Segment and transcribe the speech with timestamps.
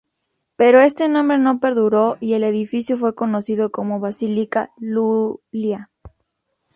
[0.55, 5.91] Pero este nombre no perduró y el edificio fue conocido como "Basilica Iulia".